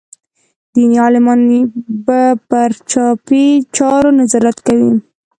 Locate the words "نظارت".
4.19-4.57